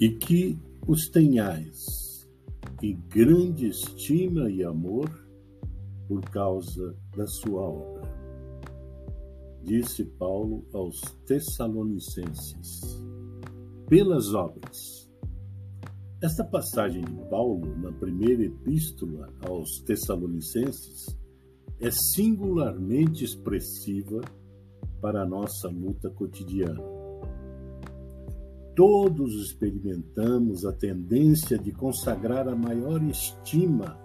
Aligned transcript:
e 0.00 0.10
que 0.10 0.58
os 0.86 1.08
tenhais 1.08 2.28
em 2.82 3.00
grande 3.08 3.68
estima 3.68 4.50
e 4.50 4.62
amor 4.62 5.08
por 6.06 6.20
causa 6.30 6.96
da 7.16 7.26
sua 7.26 7.62
obra. 7.62 8.14
Disse 9.62 10.04
Paulo 10.04 10.66
aos 10.74 11.00
Tessalonicenses, 11.26 12.80
pelas 13.88 14.34
obras. 14.34 15.10
Esta 16.22 16.44
passagem 16.44 17.02
de 17.02 17.14
Paulo, 17.30 17.74
na 17.78 17.92
primeira 17.92 18.44
epístola 18.44 19.32
aos 19.46 19.80
Tessalonicenses, 19.80 21.06
é 21.80 21.90
singularmente 21.90 23.24
expressiva 23.24 24.20
para 25.00 25.22
a 25.22 25.26
nossa 25.26 25.68
luta 25.68 26.10
cotidiana. 26.10 27.03
Todos 28.74 29.34
experimentamos 29.34 30.64
a 30.64 30.72
tendência 30.72 31.56
de 31.56 31.70
consagrar 31.70 32.48
a 32.48 32.56
maior 32.56 33.00
estima 33.04 33.96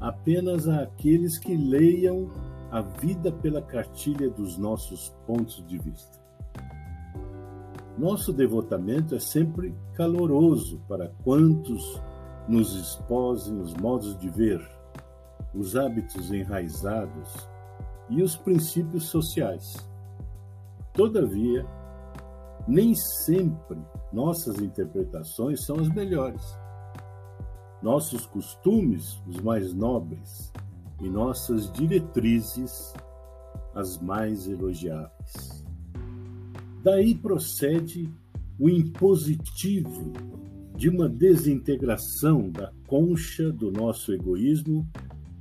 apenas 0.00 0.68
àqueles 0.68 1.38
que 1.38 1.56
leiam 1.56 2.28
a 2.70 2.80
vida 2.80 3.30
pela 3.30 3.62
cartilha 3.62 4.28
dos 4.28 4.58
nossos 4.58 5.14
pontos 5.26 5.64
de 5.68 5.78
vista. 5.78 6.20
Nosso 7.96 8.32
devotamento 8.32 9.14
é 9.14 9.20
sempre 9.20 9.72
caloroso 9.94 10.82
para 10.88 11.08
quantos 11.22 12.02
nos 12.48 12.74
exposem 12.74 13.58
os 13.60 13.72
modos 13.74 14.18
de 14.18 14.28
ver, 14.28 14.60
os 15.54 15.76
hábitos 15.76 16.32
enraizados 16.32 17.48
e 18.10 18.22
os 18.22 18.36
princípios 18.36 19.04
sociais. 19.04 19.76
Todavia, 20.92 21.64
nem 22.66 22.94
sempre 22.94 23.78
nossas 24.12 24.56
interpretações 24.58 25.64
são 25.64 25.76
as 25.76 25.88
melhores. 25.88 26.42
Nossos 27.82 28.26
costumes, 28.26 29.22
os 29.26 29.36
mais 29.36 29.72
nobres, 29.72 30.52
e 31.00 31.08
nossas 31.08 31.70
diretrizes, 31.72 32.94
as 33.74 34.00
mais 34.00 34.48
elogiáveis. 34.48 35.64
Daí 36.82 37.14
procede 37.14 38.10
o 38.58 38.68
impositivo 38.68 40.12
de 40.76 40.88
uma 40.88 41.08
desintegração 41.08 42.50
da 42.50 42.72
concha 42.86 43.50
do 43.50 43.70
nosso 43.70 44.12
egoísmo 44.12 44.86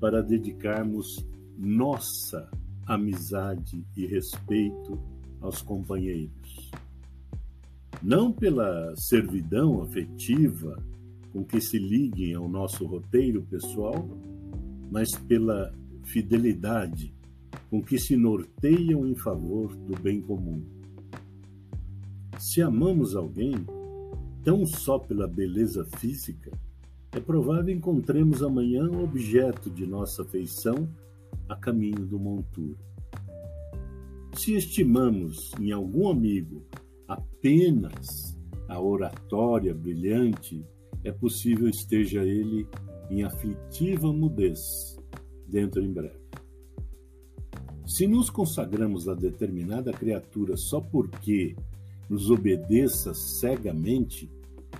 para 0.00 0.22
dedicarmos 0.22 1.24
nossa 1.56 2.48
amizade 2.86 3.84
e 3.96 4.06
respeito 4.06 5.00
aos 5.40 5.62
companheiros. 5.62 6.70
Não 8.04 8.30
pela 8.30 8.94
servidão 8.96 9.80
afetiva 9.80 10.78
com 11.32 11.42
que 11.42 11.58
se 11.58 11.78
liguem 11.78 12.34
ao 12.34 12.46
nosso 12.46 12.84
roteiro 12.84 13.40
pessoal, 13.40 14.06
mas 14.90 15.12
pela 15.12 15.72
fidelidade 16.02 17.14
com 17.70 17.82
que 17.82 17.98
se 17.98 18.14
norteiam 18.14 19.06
em 19.06 19.14
favor 19.14 19.74
do 19.74 19.98
bem 19.98 20.20
comum. 20.20 20.62
Se 22.38 22.60
amamos 22.60 23.16
alguém, 23.16 23.54
tão 24.42 24.66
só 24.66 24.98
pela 24.98 25.26
beleza 25.26 25.86
física, 25.96 26.52
é 27.10 27.18
provável 27.18 27.74
encontremos 27.74 28.42
amanhã 28.42 28.86
o 28.86 29.02
objeto 29.02 29.70
de 29.70 29.86
nossa 29.86 30.20
afeição 30.20 30.86
a 31.48 31.56
caminho 31.56 32.04
do 32.04 32.18
monturo. 32.18 32.76
Se 34.34 34.54
estimamos 34.54 35.52
em 35.58 35.72
algum 35.72 36.10
amigo 36.10 36.66
apenas 37.06 38.36
a 38.68 38.80
oratória 38.80 39.74
brilhante, 39.74 40.64
é 41.02 41.12
possível 41.12 41.68
esteja 41.68 42.22
ele 42.22 42.66
em 43.10 43.22
aflitiva 43.22 44.12
mudez 44.12 44.98
dentro 45.46 45.82
em 45.84 45.92
breve. 45.92 46.24
Se 47.86 48.06
nos 48.06 48.30
consagramos 48.30 49.08
a 49.08 49.14
determinada 49.14 49.92
criatura 49.92 50.56
só 50.56 50.80
porque 50.80 51.54
nos 52.08 52.30
obedeça 52.30 53.12
cegamente, 53.12 54.30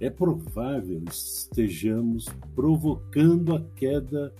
é 0.00 0.10
provável 0.10 1.02
estejamos 1.08 2.26
provocando 2.54 3.54
a 3.54 3.60
queda 3.76 4.34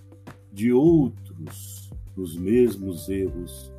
de 0.53 0.73
outros 0.73 1.91
nos 2.17 2.37
mesmos 2.37 3.09
erros 3.09 3.73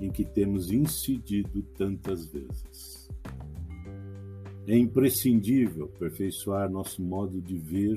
em 0.00 0.10
que 0.10 0.24
temos 0.24 0.70
incidido 0.70 1.62
tantas 1.76 2.26
vezes. 2.26 2.95
É 4.68 4.76
imprescindível 4.76 5.84
aperfeiçoar 5.84 6.68
nosso 6.68 7.00
modo 7.00 7.40
de 7.40 7.56
ver 7.56 7.96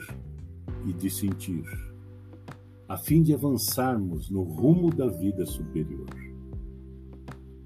e 0.88 0.94
de 0.94 1.10
sentir, 1.10 1.64
a 2.88 2.96
fim 2.96 3.24
de 3.24 3.34
avançarmos 3.34 4.30
no 4.30 4.44
rumo 4.44 4.94
da 4.94 5.08
vida 5.08 5.48
superior. 5.48 6.06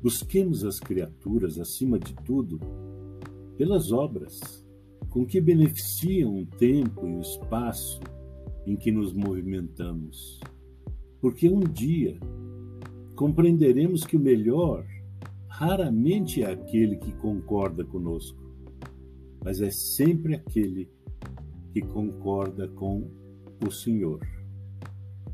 Busquemos 0.01 0.63
as 0.63 0.79
criaturas, 0.79 1.59
acima 1.59 1.99
de 1.99 2.13
tudo, 2.23 2.61
pelas 3.57 3.91
obras, 3.91 4.65
com 5.09 5.25
que 5.25 5.41
beneficiam 5.41 6.39
o 6.39 6.45
tempo 6.45 7.05
e 7.05 7.15
o 7.15 7.19
espaço 7.19 7.99
em 8.65 8.77
que 8.77 8.89
nos 8.89 9.13
movimentamos. 9.13 10.39
Porque 11.19 11.49
um 11.49 11.59
dia 11.59 12.17
compreenderemos 13.17 14.05
que 14.05 14.15
o 14.15 14.19
melhor 14.19 14.85
raramente 15.47 16.41
é 16.41 16.51
aquele 16.51 16.95
que 16.95 17.11
concorda 17.13 17.83
conosco, 17.83 18.42
mas 19.43 19.61
é 19.61 19.69
sempre 19.69 20.35
aquele 20.35 20.89
que 21.73 21.81
concorda 21.81 22.67
com 22.67 23.09
o 23.65 23.71
Senhor, 23.71 24.19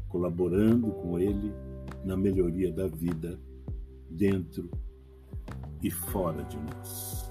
colaborando 0.07 0.91
com 0.91 1.19
Ele 1.19 1.51
na 2.03 2.17
melhoria 2.17 2.71
da 2.71 2.87
vida 2.87 3.39
dentro 4.09 4.69
e 5.83 5.91
fora 5.91 6.43
de 6.43 6.57
nós. 6.57 7.28